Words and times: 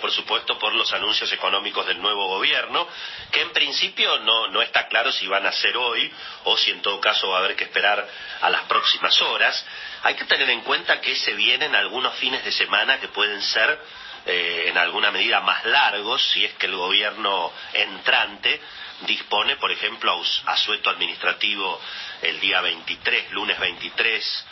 por 0.00 0.10
supuesto, 0.10 0.58
por 0.58 0.74
los 0.74 0.92
anuncios 0.92 1.32
económicos 1.32 1.86
del 1.86 2.00
nuevo 2.00 2.26
gobierno, 2.28 2.86
que 3.30 3.40
en 3.40 3.50
principio 3.52 4.18
no, 4.18 4.48
no 4.48 4.62
está 4.62 4.88
claro 4.88 5.12
si 5.12 5.26
van 5.26 5.46
a 5.46 5.52
ser 5.52 5.76
hoy 5.76 6.10
o 6.44 6.56
si 6.56 6.70
en 6.70 6.82
todo 6.82 7.00
caso 7.00 7.28
va 7.28 7.36
a 7.36 7.38
haber 7.40 7.56
que 7.56 7.64
esperar 7.64 8.06
a 8.40 8.50
las 8.50 8.62
próximas 8.62 9.20
horas. 9.22 9.64
Hay 10.02 10.14
que 10.14 10.24
tener 10.24 10.50
en 10.50 10.62
cuenta 10.62 11.00
que 11.00 11.14
se 11.14 11.34
vienen 11.34 11.74
algunos 11.74 12.14
fines 12.16 12.44
de 12.44 12.52
semana 12.52 12.98
que 12.98 13.08
pueden 13.08 13.40
ser 13.42 13.78
eh, 14.26 14.66
en 14.68 14.76
alguna 14.76 15.10
medida 15.10 15.40
más 15.40 15.64
largos 15.64 16.22
si 16.30 16.44
es 16.44 16.52
que 16.54 16.66
el 16.66 16.76
gobierno 16.76 17.52
entrante 17.72 18.60
dispone, 19.06 19.56
por 19.56 19.70
ejemplo, 19.70 20.12
a, 20.12 20.52
asueto 20.52 20.90
administrativo 20.90 21.80
el 22.22 22.38
día 22.40 22.60
23, 22.60 23.30
lunes 23.32 23.58
23, 23.58 24.46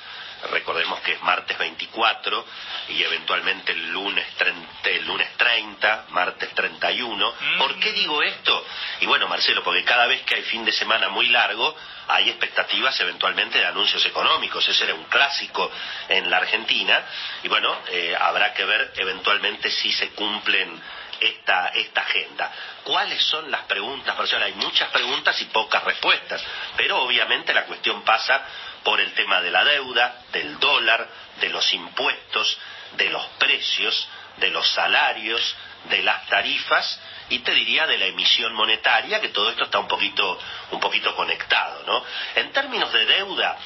recordemos 0.51 1.01
que 1.01 1.13
es 1.13 1.23
martes 1.23 1.59
24 1.59 2.45
y 2.89 3.03
eventualmente 3.03 3.73
el 3.73 3.91
lunes 3.91 4.27
30, 4.37 4.91
el 4.91 5.07
lunes 5.07 5.37
30, 5.37 6.07
martes 6.11 6.55
31. 6.55 7.33
Mm. 7.33 7.59
¿Por 7.59 7.79
qué 7.79 7.93
digo 7.93 8.23
esto? 8.23 8.67
Y 9.01 9.07
bueno, 9.07 9.29
Marcelo, 9.29 9.63
porque 9.63 9.85
cada 9.85 10.07
vez 10.07 10.23
que 10.23 10.37
hay 10.37 10.43
fin 10.43 10.65
de 10.65 10.73
semana 10.73 11.09
muy 11.09 11.29
largo, 11.29 11.75
hay 12.09 12.31
expectativas 12.31 12.99
eventualmente 13.01 13.59
de 13.59 13.67
anuncios 13.67 14.05
económicos. 14.07 14.67
Ese 14.69 14.85
era 14.85 14.95
un 14.95 15.05
clásico 15.05 15.71
en 16.09 16.31
la 16.31 16.39
Argentina 16.39 17.05
y 17.43 17.49
bueno, 17.49 17.77
eh, 17.91 18.17
habrá 18.19 18.55
que 18.55 18.65
ver 18.65 18.93
eventualmente 18.97 19.71
si 19.71 19.93
se 19.93 20.11
cumplen 20.11 20.81
esta, 21.21 21.69
esta 21.69 22.01
agenda. 22.03 22.53
¿Cuáles 22.85 23.23
son 23.25 23.51
las 23.51 23.63
preguntas? 23.65 24.15
Porque 24.17 24.37
hay 24.37 24.55
muchas 24.55 24.89
preguntas 24.91 25.41
y 25.43 25.47
pocas 25.47 25.85
respuestas, 25.85 26.43
pero 26.77 27.03
obviamente 27.03 27.53
la 27.53 27.65
cuestión 27.65 28.03
pasa 28.03 28.43
por 28.83 29.01
el 29.01 29.13
tema 29.15 29.41
de 29.41 29.51
la 29.51 29.65
deuda, 29.65 30.23
del 30.33 30.59
dólar, 30.59 31.09
de 31.41 31.49
los 31.49 31.73
impuestos, 31.73 32.59
de 32.97 33.11
los 33.11 33.27
precios, 33.39 34.09
de 34.39 34.51
los 34.51 34.69
salarios, 34.71 35.57
de 35.85 36.03
las 36.03 36.27
tarifas 36.27 37.01
y 37.31 37.41
te 37.41 37.53
diría 37.53 37.87
de 37.87 37.99
la 37.99 38.07
emisión 38.07 38.55
monetaria, 38.55 39.21
que 39.21 39.29
todo 39.29 39.51
esto 39.51 39.65
está 39.65 39.79
un 39.79 39.89
poquito, 39.89 40.39
un 40.71 40.81
poquito 40.81 41.15
conectado, 41.15 41.85
¿no? 41.87 42.03
En 42.35 42.53
términos 42.53 42.93
de 42.93 43.05
deuda, 43.05 43.57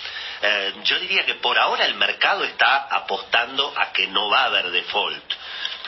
eh, 0.43 0.75
yo 0.83 0.99
diría 0.99 1.25
que 1.25 1.37
por 1.37 1.59
ahora 1.59 1.85
el 1.85 1.95
mercado 1.95 2.43
está 2.45 2.89
apostando 2.91 3.73
a 3.77 3.93
que 3.93 4.09
no 4.09 4.29
va 4.29 4.43
a 4.43 4.47
haber 4.47 4.71
default. 4.71 5.33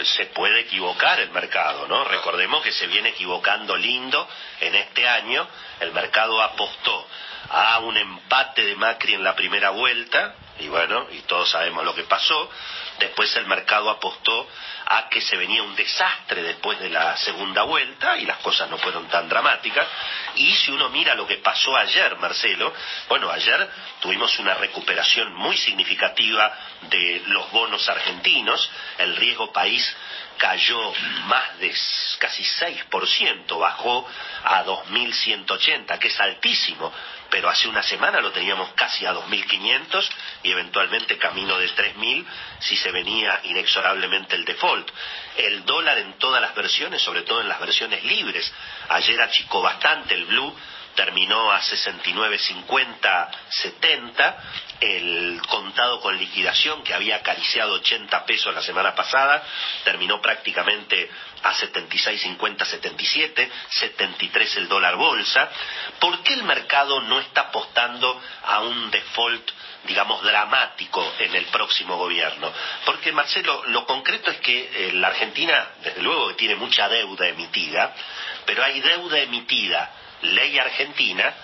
Se 0.02 0.26
puede 0.26 0.60
equivocar 0.60 1.20
el 1.20 1.30
mercado, 1.30 1.86
¿no? 1.88 2.04
Recordemos 2.04 2.62
que 2.62 2.72
se 2.72 2.86
viene 2.86 3.10
equivocando 3.10 3.77
lindo 3.77 4.28
en 4.60 4.74
este 4.74 5.08
año. 5.08 5.46
El 5.80 5.92
mercado 5.92 6.40
apostó 6.42 7.06
a 7.50 7.78
un 7.80 7.96
empate 7.96 8.64
de 8.64 8.77
Macri 8.77 9.14
en 9.14 9.24
la 9.24 9.34
primera 9.34 9.70
vuelta, 9.70 10.34
y 10.60 10.69
bueno, 10.69 11.06
y 11.10 11.20
todos 11.22 11.50
sabemos 11.50 11.84
lo 11.84 11.94
que 11.94 12.05
pasó. 12.05 12.50
Después 12.98 13.34
el 13.36 13.47
mercado 13.47 13.91
apostó 13.91 14.48
a 14.86 15.08
que 15.08 15.20
se 15.20 15.36
venía 15.36 15.62
un 15.62 15.74
desastre 15.74 16.42
después 16.42 16.78
de 16.78 16.91
la 16.91 17.16
segunda 17.16 17.62
vuelta 17.62 18.16
y 18.19 18.24
las 18.24 18.38
cosas 18.38 18.70
no 18.70 18.78
fueron 18.78 19.08
tan 19.08 19.28
dramáticas. 19.28 19.86
Y 20.36 20.55
si 20.55 20.70
uno 20.70 20.88
mira 20.91 21.14
lo 21.14 21.27
que 21.27 21.38
pasó 21.38 21.77
ayer, 21.77 22.16
Marcelo, 22.19 22.72
bueno, 23.08 23.30
ayer 23.30 23.69
tuvimos 24.00 24.38
una 24.38 24.55
recuperación 24.55 25.34
muy 25.34 25.56
significativa 25.56 26.56
de 26.83 27.22
los 27.27 27.50
bonos 27.50 27.89
argentinos, 27.89 28.70
el 28.98 29.16
riesgo 29.16 29.52
país 29.52 29.96
cayó 30.39 30.92
más 31.27 31.58
de 31.58 31.74
casi 32.18 32.42
6%, 32.42 33.58
bajó 33.58 34.06
a 34.44 34.64
2.180, 34.64 35.98
que 35.98 36.08
es 36.08 36.20
altísimo, 36.20 36.92
pero 37.34 37.50
hace 37.50 37.66
una 37.66 37.82
semana 37.82 38.20
lo 38.20 38.30
teníamos 38.30 38.74
casi 38.74 39.04
a 39.06 39.12
2.500 39.12 40.08
y 40.44 40.52
eventualmente 40.52 41.18
camino 41.18 41.58
de 41.58 41.68
3.000 41.68 42.24
si 42.60 42.77
se 42.77 42.92
venía 42.92 43.40
inexorablemente 43.42 44.36
el 44.36 44.44
default. 44.44 44.88
El 45.36 45.64
dólar 45.64 45.98
en 45.98 46.16
todas 46.16 46.40
las 46.40 46.55
versiones, 46.55 47.02
sobre 47.02 47.22
todo 47.22 47.40
en 47.40 47.48
las 47.48 47.58
versiones 47.58 48.05
libres, 48.05 48.52
ayer 48.88 49.20
achicó 49.20 49.62
bastante 49.62 50.14
el 50.14 50.27
blue, 50.27 50.56
terminó 50.94 51.52
a 51.52 51.60
69.50, 51.60 53.28
70, 53.48 54.36
el 54.80 55.40
contado 55.48 56.00
con 56.00 56.16
liquidación 56.16 56.82
que 56.82 56.94
había 56.94 57.16
acariciado 57.16 57.74
80 57.74 58.24
pesos 58.24 58.55
la 58.55 58.62
semana 58.62 58.94
pasada, 58.94 59.42
terminó 59.84 60.20
prácticamente 60.20 61.10
a 61.42 61.54
76.50, 61.54 62.64
77, 62.64 63.50
73 63.68 64.56
el 64.56 64.68
dólar 64.68 64.96
bolsa. 64.96 65.48
¿Por 65.98 66.22
qué 66.22 66.34
el 66.34 66.44
mercado 66.44 67.00
no 67.02 67.20
está 67.20 67.42
apostando 67.42 68.20
a 68.44 68.60
un 68.60 68.90
default 68.90 69.50
digamos, 69.86 70.22
dramático 70.22 71.12
en 71.18 71.34
el 71.34 71.44
próximo 71.46 71.98
gobierno. 71.98 72.50
Porque, 72.86 73.12
Marcelo, 73.12 73.64
lo 73.66 73.84
concreto 73.86 74.30
es 74.30 74.38
que 74.38 74.88
eh, 74.88 74.92
la 74.94 75.08
Argentina, 75.08 75.72
desde 75.83 76.02
luego 76.02 76.34
tiene 76.36 76.56
mucha 76.56 76.88
deuda 76.88 77.28
emitida, 77.28 77.94
pero 78.46 78.64
hay 78.64 78.80
deuda 78.80 79.18
emitida 79.18 79.90
ley 80.24 80.58
argentina 80.58 81.35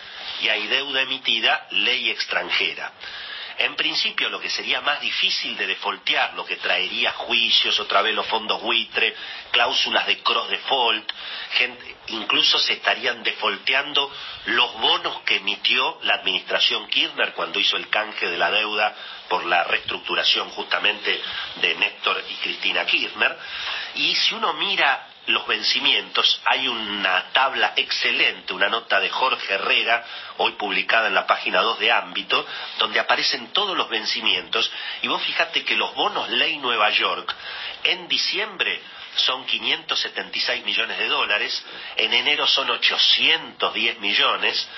y 0.41 0.49
hay 0.49 0.67
deuda 0.67 1.03
emitida 1.03 1.67
ley 1.71 2.11
extranjera. 2.11 2.93
En 3.61 3.77
principio, 3.77 4.31
lo 4.31 4.41
que 4.41 4.49
sería 4.49 4.81
más 4.81 5.03
difícil 5.03 5.55
de 5.59 5.67
defaultear, 5.67 6.33
lo 6.33 6.47
que 6.47 6.57
traería 6.57 7.13
juicios, 7.13 7.79
otra 7.79 8.01
vez 8.01 8.15
los 8.15 8.27
fondos 8.27 8.63
buitre, 8.63 9.15
cláusulas 9.51 10.07
de 10.07 10.23
cross 10.23 10.49
default, 10.49 11.13
incluso 12.07 12.59
se 12.59 12.73
estarían 12.73 13.23
defaulteando 13.23 14.11
los 14.47 14.73
bonos 14.81 15.21
que 15.27 15.37
emitió 15.37 15.99
la 16.05 16.15
administración 16.15 16.89
Kirchner 16.89 17.35
cuando 17.35 17.61
hizo 17.61 17.77
el 17.77 17.91
canje 17.91 18.31
de 18.31 18.39
la 18.39 18.51
deuda 18.51 18.97
por 19.29 19.45
la 19.45 19.63
reestructuración 19.65 20.49
justamente 20.53 21.21
de 21.57 21.75
Néstor 21.75 22.25
y 22.31 22.35
Cristina 22.37 22.87
Kirchner. 22.87 23.37
Y 23.97 24.15
si 24.15 24.37
uno 24.37 24.55
mira 24.55 25.07
los 25.31 25.47
vencimientos, 25.47 26.41
hay 26.45 26.69
una 26.69 27.33
tabla 27.33 27.73
excelente, 27.77 28.53
una 28.53 28.69
nota 28.69 29.01
de 29.01 29.09
Jorge 29.11 29.55
Herrera, 29.55 30.05
hoy 30.39 30.53
publicada 30.53 31.09
en 31.09 31.15
la 31.15 31.27
página 31.27 31.61
2 31.63 31.79
de 31.79 31.93
Ámbito, 31.93 32.47
donde 32.79 33.01
aparecen 33.01 33.53
todos 33.53 33.77
los 33.77 33.89
vencimientos, 33.89 34.71
y 35.03 35.09
vos 35.09 35.23
fijate 35.23 35.65
que 35.65 35.77
los 35.77 35.95
bonos 35.95 36.29
ley 36.31 36.59
Nueva 36.59 36.91
York 36.91 37.35
en 37.85 38.09
diciembre 38.09 38.81
son 39.16 39.44
576 39.44 40.65
millones 40.65 40.98
de 40.98 41.09
dólares, 41.09 41.65
en 41.97 42.12
enero 42.12 42.47
son 42.47 42.71
810 42.71 43.98
millones, 44.00 44.69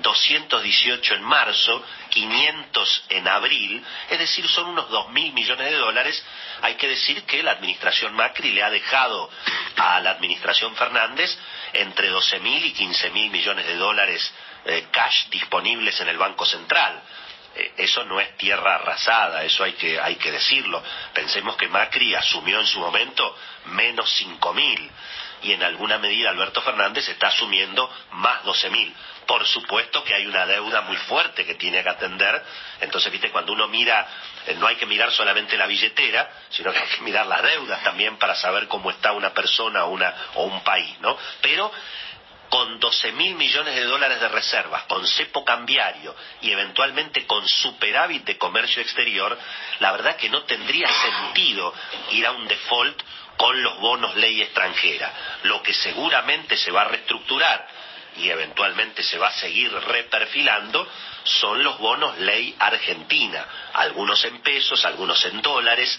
218 0.00 1.14
en 1.14 1.22
marzo, 1.22 1.84
500 2.08 3.04
en 3.10 3.28
abril, 3.28 3.84
es 4.10 4.18
decir, 4.18 4.48
son 4.48 4.68
unos 4.68 4.88
2.000 4.88 5.32
millones 5.32 5.70
de 5.70 5.76
dólares. 5.76 6.24
Hay 6.62 6.74
que 6.74 6.88
decir 6.88 7.24
que 7.24 7.42
la 7.42 7.52
administración 7.52 8.14
Macri 8.14 8.52
le 8.52 8.62
ha 8.62 8.70
dejado 8.70 9.30
a 9.76 10.00
la 10.00 10.10
administración 10.10 10.74
Fernández 10.76 11.36
entre 11.72 12.10
12.000 12.10 12.64
y 12.64 12.74
15.000 12.74 13.30
millones 13.30 13.66
de 13.66 13.76
dólares 13.76 14.32
eh, 14.64 14.86
cash 14.90 15.28
disponibles 15.28 16.00
en 16.00 16.08
el 16.08 16.18
Banco 16.18 16.46
Central. 16.46 17.02
Eso 17.92 18.04
no 18.04 18.18
es 18.18 18.38
tierra 18.38 18.76
arrasada, 18.76 19.44
eso 19.44 19.62
hay 19.64 19.74
que, 19.74 20.00
hay 20.00 20.16
que 20.16 20.32
decirlo. 20.32 20.82
Pensemos 21.12 21.58
que 21.58 21.68
Macri 21.68 22.14
asumió 22.14 22.58
en 22.58 22.66
su 22.66 22.80
momento 22.80 23.36
menos 23.66 24.10
5.000 24.18 24.90
y 25.42 25.52
en 25.52 25.62
alguna 25.62 25.98
medida 25.98 26.30
Alberto 26.30 26.62
Fernández 26.62 27.06
está 27.06 27.26
asumiendo 27.26 27.92
más 28.12 28.44
12.000. 28.44 28.94
Por 29.26 29.46
supuesto 29.46 30.02
que 30.04 30.14
hay 30.14 30.24
una 30.26 30.46
deuda 30.46 30.80
muy 30.80 30.96
fuerte 30.96 31.44
que 31.44 31.56
tiene 31.56 31.82
que 31.82 31.90
atender, 31.90 32.42
entonces, 32.80 33.12
viste, 33.12 33.30
cuando 33.30 33.52
uno 33.52 33.68
mira, 33.68 34.08
eh, 34.46 34.54
no 34.54 34.66
hay 34.66 34.76
que 34.76 34.86
mirar 34.86 35.12
solamente 35.12 35.58
la 35.58 35.66
billetera, 35.66 36.30
sino 36.48 36.72
que 36.72 36.78
hay 36.78 36.88
que 36.88 37.02
mirar 37.02 37.26
las 37.26 37.42
deudas 37.42 37.82
también 37.82 38.16
para 38.16 38.34
saber 38.34 38.68
cómo 38.68 38.90
está 38.90 39.12
una 39.12 39.34
persona 39.34 39.84
o, 39.84 39.90
una, 39.90 40.14
o 40.34 40.44
un 40.44 40.64
país, 40.64 40.98
¿no? 41.00 41.18
Pero 41.42 41.70
con 42.52 42.78
12 42.78 43.12
mil 43.12 43.34
millones 43.34 43.74
de 43.74 43.84
dólares 43.84 44.20
de 44.20 44.28
reservas, 44.28 44.82
con 44.82 45.06
cepo 45.06 45.42
cambiario 45.42 46.14
y 46.42 46.50
eventualmente 46.50 47.26
con 47.26 47.48
superávit 47.48 48.26
de 48.26 48.36
comercio 48.36 48.82
exterior, 48.82 49.38
la 49.80 49.90
verdad 49.90 50.16
que 50.16 50.28
no 50.28 50.42
tendría 50.42 50.86
sentido 50.92 51.72
ir 52.10 52.26
a 52.26 52.32
un 52.32 52.46
default 52.46 53.02
con 53.38 53.62
los 53.62 53.80
bonos 53.80 54.14
ley 54.16 54.42
extranjera. 54.42 55.38
Lo 55.44 55.62
que 55.62 55.72
seguramente 55.72 56.58
se 56.58 56.70
va 56.70 56.82
a 56.82 56.88
reestructurar 56.88 57.66
y 58.18 58.28
eventualmente 58.28 59.02
se 59.02 59.16
va 59.16 59.28
a 59.28 59.32
seguir 59.32 59.72
reperfilando 59.72 60.86
son 61.24 61.64
los 61.64 61.78
bonos 61.78 62.18
ley 62.18 62.54
argentina, 62.58 63.46
algunos 63.72 64.22
en 64.26 64.42
pesos, 64.42 64.84
algunos 64.84 65.24
en 65.24 65.40
dólares. 65.40 65.98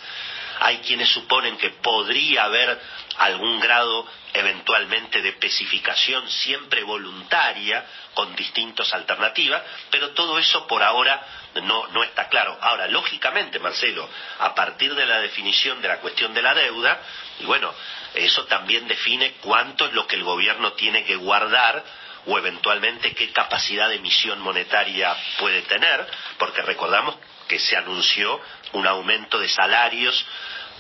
Hay 0.66 0.78
quienes 0.78 1.10
suponen 1.10 1.58
que 1.58 1.72
podría 1.72 2.46
haber 2.46 2.80
algún 3.18 3.60
grado 3.60 4.08
eventualmente 4.32 5.22
de 5.22 5.30
especificación 5.30 6.30
siempre 6.30 6.84
voluntaria 6.84 7.86
con 8.14 8.34
distintas 8.38 8.94
alternativas, 8.94 9.62
pero 9.92 10.12
todo 10.12 10.40
eso 10.40 10.66
por 10.66 10.82
ahora 10.82 11.22
no, 11.64 11.88
no 11.88 12.02
está 12.02 12.30
claro. 12.30 12.58
Ahora, 12.62 12.88
lógicamente, 12.88 13.60
Marcelo, 13.60 14.10
a 14.40 14.56
partir 14.56 14.96
de 14.96 15.06
la 15.06 15.20
definición 15.20 15.82
de 15.82 15.90
la 15.90 16.00
cuestión 16.00 16.34
de 16.34 16.42
la 16.42 16.54
deuda, 16.54 16.98
y 17.42 17.44
bueno, 17.44 17.74
eso 18.14 18.46
también 18.46 18.88
define 18.88 19.34
cuánto 19.42 19.88
es 19.88 19.92
lo 19.92 20.08
que 20.08 20.16
el 20.16 20.24
gobierno 20.24 20.72
tiene 20.74 21.04
que 21.04 21.18
guardar 21.18 21.84
o 22.26 22.38
eventualmente 22.38 23.14
qué 23.14 23.34
capacidad 23.34 23.90
de 23.90 23.96
emisión 23.96 24.40
monetaria 24.40 25.14
puede 25.40 25.64
tener, 25.64 26.08
porque 26.38 26.62
recordamos 26.62 27.18
que 27.50 27.60
se 27.60 27.76
anunció 27.76 28.40
un 28.72 28.88
aumento 28.88 29.40
de 29.40 29.50
salarios 29.50 30.26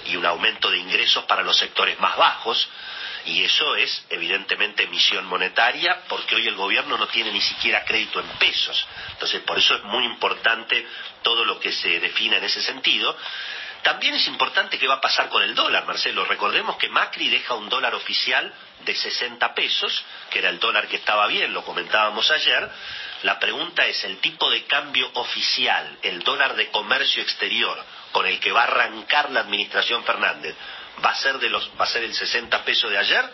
y 0.08 0.16
un 0.16 0.26
aumento 0.26 0.70
de 0.70 0.78
ingresos 0.78 1.24
para 1.26 1.44
los 1.44 1.58
sectores 1.58 2.00
más 2.00 2.18
bajos. 2.18 2.68
Y 3.26 3.44
eso 3.44 3.76
es 3.76 4.06
evidentemente 4.10 4.84
emisión 4.84 5.26
monetaria 5.26 6.02
porque 6.10 6.36
hoy 6.36 6.48
el 6.48 6.56
gobierno 6.56 6.98
no 6.98 7.08
tiene 7.08 7.32
ni 7.32 7.42
siquiera 7.42 7.86
crédito 7.86 8.20
en 8.20 8.28
pesos. 8.38 8.86
Entonces, 9.12 9.42
por 9.42 9.58
eso 9.58 9.76
es 9.76 9.84
muy 9.84 10.04
importante 10.06 10.86
todo 11.22 11.46
lo 11.46 11.60
que 11.60 11.72
se 11.72 12.00
defina 12.00 12.38
en 12.38 12.44
ese 12.44 12.62
sentido. 12.62 13.16
También 13.84 14.16
es 14.16 14.28
importante 14.28 14.80
qué 14.80 14.88
va 14.88 14.96
a 14.96 15.02
pasar 15.02 15.30
con 15.30 15.44
el 15.44 15.56
dólar, 15.56 15.86
Marcelo. 15.86 16.24
Recordemos 16.24 16.78
que 16.78 16.88
Macri 16.90 17.30
deja 17.30 17.54
un 17.54 17.68
dólar 17.68 17.94
oficial 17.96 18.54
de 18.86 18.96
60 18.96 19.54
pesos, 19.54 20.04
que 20.30 20.40
era 20.40 20.50
el 20.50 20.60
dólar 20.60 20.88
que 20.88 20.98
estaba 20.98 21.28
bien, 21.28 21.54
lo 21.54 21.64
comentábamos 21.66 22.32
ayer. 22.32 22.70
La 23.24 23.40
pregunta 23.40 23.86
es, 23.86 24.04
¿el 24.06 24.20
tipo 24.20 24.50
de 24.50 24.64
cambio 24.66 25.10
oficial, 25.16 25.98
el 26.02 26.20
dólar 26.20 26.56
de 26.56 26.70
comercio 26.72 27.24
exterior, 27.24 27.84
con 28.14 28.26
el 28.26 28.40
que 28.40 28.54
va 28.54 28.62
a 28.62 28.68
arrancar 28.68 29.32
la 29.32 29.42
administración 29.42 30.06
Fernández, 30.06 30.56
va 31.04 31.10
a 31.10 31.16
ser 31.16 31.40
de 31.40 31.50
los 31.50 31.70
va 31.80 31.84
a 31.84 31.88
ser 31.88 32.04
el 32.04 32.14
60 32.14 32.64
pesos 32.64 32.90
de 32.90 32.98
ayer 32.98 33.30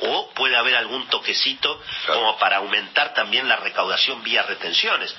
o 0.00 0.30
puede 0.30 0.56
haber 0.56 0.74
algún 0.74 1.06
toquecito 1.08 1.80
como 2.06 2.36
para 2.38 2.56
aumentar 2.56 3.14
también 3.14 3.48
la 3.48 3.56
recaudación 3.56 4.22
vía 4.24 4.42
retenciones, 4.42 5.14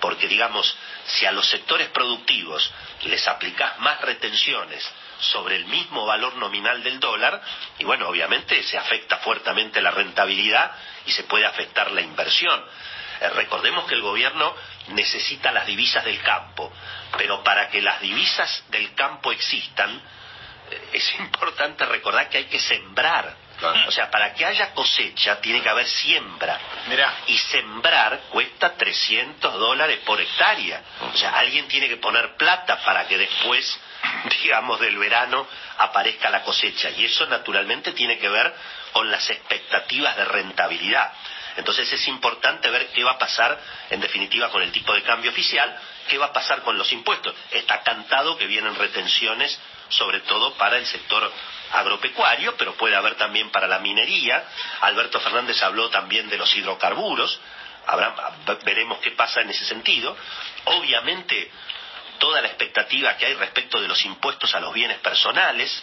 porque 0.00 0.28
digamos, 0.28 0.76
si 1.06 1.26
a 1.26 1.32
los 1.32 1.48
sectores 1.48 1.88
productivos 1.88 2.70
les 3.04 3.26
aplicás 3.26 3.78
más 3.80 4.00
retenciones 4.02 4.88
sobre 5.18 5.56
el 5.56 5.66
mismo 5.66 6.06
valor 6.06 6.36
nominal 6.36 6.82
del 6.82 7.00
dólar, 7.00 7.42
y 7.78 7.84
bueno, 7.84 8.08
obviamente 8.08 8.62
se 8.62 8.78
afecta 8.78 9.18
fuertemente 9.18 9.82
la 9.82 9.90
rentabilidad 9.90 10.72
y 11.06 11.12
se 11.12 11.24
puede 11.24 11.46
afectar 11.46 11.90
la 11.90 12.00
inversión. 12.00 12.64
Eh, 13.20 13.28
recordemos 13.30 13.84
que 13.86 13.94
el 13.94 14.02
gobierno 14.02 14.54
necesita 14.88 15.52
las 15.52 15.66
divisas 15.66 16.04
del 16.04 16.20
campo, 16.22 16.72
pero 17.16 17.42
para 17.44 17.68
que 17.68 17.82
las 17.82 18.00
divisas 18.00 18.64
del 18.68 18.94
campo 18.94 19.30
existan, 19.32 20.00
eh, 20.70 20.88
es 20.94 21.14
importante 21.18 21.84
recordar 21.84 22.28
que 22.28 22.38
hay 22.38 22.44
que 22.44 22.60
sembrar. 22.60 23.36
O 23.86 23.90
sea, 23.90 24.10
para 24.10 24.32
que 24.32 24.46
haya 24.46 24.72
cosecha 24.72 25.38
tiene 25.40 25.60
que 25.60 25.68
haber 25.68 25.86
siembra. 25.86 26.58
Y 27.26 27.36
sembrar 27.36 28.20
cuesta 28.30 28.74
300 28.74 29.52
dólares 29.52 29.98
por 30.06 30.18
hectárea. 30.18 30.82
O 31.12 31.16
sea, 31.16 31.32
alguien 31.32 31.68
tiene 31.68 31.86
que 31.86 31.98
poner 31.98 32.36
plata 32.36 32.78
para 32.82 33.06
que 33.06 33.18
después, 33.18 33.78
digamos, 34.42 34.80
del 34.80 34.96
verano 34.96 35.46
aparezca 35.76 36.30
la 36.30 36.42
cosecha. 36.42 36.88
Y 36.90 37.04
eso 37.04 37.26
naturalmente 37.26 37.92
tiene 37.92 38.18
que 38.18 38.30
ver 38.30 38.54
con 38.92 39.10
las 39.10 39.28
expectativas 39.28 40.16
de 40.16 40.24
rentabilidad. 40.24 41.12
Entonces 41.56 41.92
es 41.92 42.08
importante 42.08 42.70
ver 42.70 42.88
qué 42.88 43.04
va 43.04 43.12
a 43.12 43.18
pasar, 43.18 43.58
en 43.90 44.00
definitiva, 44.00 44.50
con 44.50 44.62
el 44.62 44.72
tipo 44.72 44.94
de 44.94 45.02
cambio 45.02 45.30
oficial, 45.30 45.78
qué 46.08 46.18
va 46.18 46.26
a 46.26 46.32
pasar 46.32 46.62
con 46.62 46.76
los 46.76 46.92
impuestos. 46.92 47.34
Está 47.50 47.82
cantado 47.82 48.36
que 48.36 48.46
vienen 48.46 48.74
retenciones, 48.74 49.58
sobre 49.88 50.20
todo 50.20 50.54
para 50.54 50.78
el 50.78 50.86
sector 50.86 51.30
agropecuario, 51.72 52.56
pero 52.56 52.74
puede 52.74 52.96
haber 52.96 53.14
también 53.14 53.50
para 53.50 53.66
la 53.66 53.78
minería. 53.78 54.44
Alberto 54.80 55.20
Fernández 55.20 55.62
habló 55.62 55.90
también 55.90 56.28
de 56.28 56.38
los 56.38 56.54
hidrocarburos. 56.54 57.40
veremos 58.64 58.98
qué 58.98 59.12
pasa 59.12 59.40
en 59.40 59.50
ese 59.50 59.64
sentido. 59.64 60.16
Obviamente, 60.64 61.50
toda 62.18 62.40
la 62.40 62.48
expectativa 62.48 63.16
que 63.16 63.26
hay 63.26 63.34
respecto 63.34 63.80
de 63.80 63.88
los 63.88 64.04
impuestos 64.04 64.54
a 64.54 64.60
los 64.60 64.72
bienes 64.72 64.98
personales, 64.98 65.82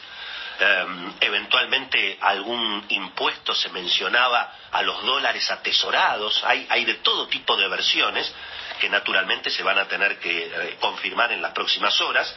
Em, 0.60 1.14
eventualmente 1.22 2.18
algún 2.20 2.84
impuesto 2.90 3.54
se 3.54 3.70
mencionaba 3.70 4.56
a 4.72 4.82
los 4.82 5.04
dólares 5.04 5.52
atesorados, 5.52 6.44
hay, 6.44 6.66
hay 6.70 6.84
de 6.84 6.96
todo 6.96 7.28
tipo 7.28 7.56
de 7.56 7.68
versiones 7.68 8.34
que 8.80 8.90
naturalmente 8.90 9.52
se 9.52 9.62
van 9.64 9.78
a 9.78 9.88
tener 9.88 10.20
que 10.20 10.46
eh, 10.46 10.78
confirmar 10.80 11.32
en 11.32 11.42
las 11.42 11.52
próximas 11.52 12.00
horas. 12.02 12.34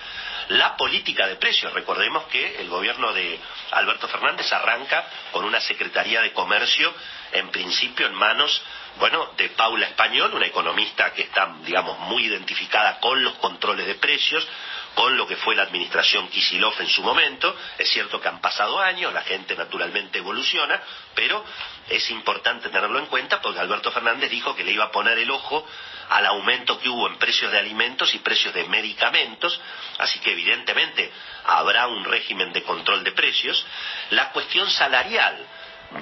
La 0.49 0.77
política 0.77 1.27
de 1.27 1.37
precios, 1.37 1.73
recordemos 1.73 2.25
que 2.25 2.61
el 2.61 2.69
gobierno 2.69 3.13
de 3.13 3.39
Alberto 3.71 4.09
Fernández 4.09 4.53
arranca 4.53 5.05
con 5.33 5.45
una 5.45 5.61
Secretaría 5.61 6.21
de 6.21 6.33
Comercio, 6.33 6.93
en 7.33 7.49
principio 7.51 8.07
en 8.07 8.15
manos, 8.15 8.61
bueno, 8.99 9.33
de 9.37 9.49
Paula 9.51 9.87
Español, 9.87 10.35
una 10.35 10.47
economista 10.47 11.13
que 11.13 11.23
está, 11.23 11.55
digamos, 11.65 11.99
muy 12.01 12.27
identificada 12.27 12.99
con 12.99 13.23
los 13.23 13.35
controles 13.35 13.87
de 13.87 13.95
precios, 13.95 14.47
con 14.95 15.17
lo 15.17 15.27
que 15.27 15.37
fue 15.37 15.55
la 15.55 15.63
administración 15.63 16.29
Kisilov 16.29 16.75
en 16.81 16.89
su 16.89 17.03
momento. 17.03 17.57
Es 17.79 17.89
cierto 17.91 18.21
que 18.21 18.29
han 18.29 18.41
pasado 18.41 18.81
años, 18.81 19.13
la 19.13 19.23
gente 19.23 19.57
naturalmente 19.57 20.19
evoluciona, 20.19 20.81
pero 21.15 21.45
es 21.89 22.11
importante 22.11 22.69
tenerlo 22.69 22.99
en 22.99 23.07
cuenta 23.07 23.41
porque 23.41 23.61
Alberto 23.61 23.93
Fernández 23.93 24.31
dijo 24.31 24.55
que 24.55 24.65
le 24.65 24.73
iba 24.73 24.85
a 24.85 24.93
poner 24.93 25.19
el 25.19 25.31
ojo 25.31 25.67
al 26.11 26.27
aumento 26.27 26.79
que 26.79 26.89
hubo 26.89 27.07
en 27.07 27.19
precios 27.19 27.53
de 27.53 27.59
alimentos 27.59 28.15
y 28.15 28.19
precios 28.19 28.53
de 28.53 28.65
medicamentos, 28.65 29.61
así 29.99 30.19
que 30.19 30.33
evidentemente 30.33 31.13
habrá 31.45 31.87
un 31.87 32.05
régimen 32.05 32.53
de 32.53 32.63
control 32.63 33.05
de 33.05 33.13
precios. 33.13 33.65
La 34.11 34.31
cuestión 34.33 34.69
salarial, 34.71 35.47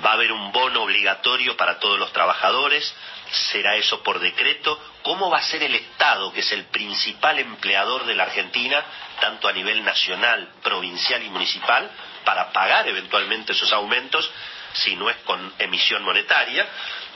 va 0.04 0.10
a 0.10 0.14
haber 0.14 0.32
un 0.32 0.52
bono 0.52 0.82
obligatorio 0.82 1.56
para 1.56 1.78
todos 1.78 1.98
los 1.98 2.12
trabajadores, 2.12 2.94
será 3.30 3.76
eso 3.76 4.02
por 4.02 4.20
decreto, 4.20 4.80
cómo 5.02 5.30
va 5.30 5.38
a 5.38 5.42
ser 5.42 5.62
el 5.62 5.74
Estado, 5.74 6.32
que 6.32 6.40
es 6.40 6.52
el 6.52 6.64
principal 6.66 7.38
empleador 7.38 8.04
de 8.06 8.14
la 8.14 8.24
Argentina, 8.24 8.84
tanto 9.20 9.48
a 9.48 9.52
nivel 9.52 9.84
nacional, 9.84 10.52
provincial 10.62 11.22
y 11.22 11.30
municipal, 11.30 11.90
para 12.24 12.52
pagar 12.52 12.88
eventualmente 12.88 13.52
esos 13.52 13.72
aumentos, 13.72 14.30
si 14.74 14.96
no 14.96 15.08
es 15.08 15.16
con 15.18 15.52
emisión 15.58 16.02
monetaria. 16.02 16.66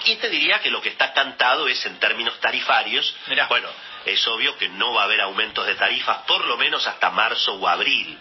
Y 0.05 0.17
te 0.17 0.29
diría 0.29 0.61
que 0.61 0.71
lo 0.71 0.81
que 0.81 0.89
está 0.89 1.13
cantado 1.13 1.69
es 1.69 1.85
en 1.87 1.99
términos 1.99 2.39
tarifarios. 2.41 3.15
Bueno, 3.49 3.69
es 4.05 4.27
obvio 4.27 4.57
que 4.57 4.69
no 4.69 4.95
va 4.95 5.03
a 5.03 5.05
haber 5.05 5.21
aumentos 5.21 5.67
de 5.67 5.75
tarifas 5.75 6.19
por 6.27 6.45
lo 6.47 6.57
menos 6.57 6.87
hasta 6.87 7.11
marzo 7.11 7.55
o 7.55 7.69
abril. 7.69 8.19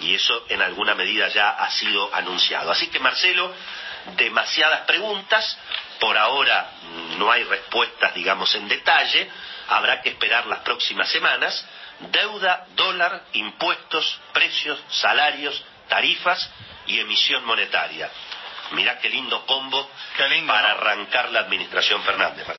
Y 0.00 0.14
eso 0.14 0.46
en 0.48 0.60
alguna 0.60 0.94
medida 0.94 1.28
ya 1.28 1.50
ha 1.50 1.70
sido 1.70 2.14
anunciado. 2.14 2.70
Así 2.70 2.88
que 2.88 2.98
Marcelo, 2.98 3.54
demasiadas 4.16 4.80
preguntas, 4.82 5.58
por 6.00 6.16
ahora 6.16 6.70
no 7.18 7.30
hay 7.30 7.44
respuestas, 7.44 8.14
digamos, 8.14 8.54
en 8.54 8.68
detalle, 8.68 9.28
habrá 9.68 10.02
que 10.02 10.10
esperar 10.10 10.46
las 10.46 10.60
próximas 10.60 11.08
semanas. 11.08 11.64
Deuda, 12.00 12.66
dólar, 12.74 13.22
impuestos, 13.32 14.20
precios, 14.32 14.82
salarios, 14.90 15.62
tarifas 15.88 16.50
y 16.86 16.98
emisión 16.98 17.44
monetaria. 17.44 18.10
Mirá 18.72 18.98
qué 18.98 19.08
lindo 19.08 19.46
combo 19.46 19.88
para 20.46 20.72
arrancar 20.72 21.30
la 21.30 21.40
administración 21.40 22.02
Fernández. 22.02 22.46